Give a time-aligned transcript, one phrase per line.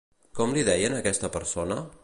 [0.39, 1.83] Com li deien a aquesta persona?